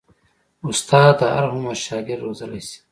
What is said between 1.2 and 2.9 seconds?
هر عمر شاګرد روزلی شي.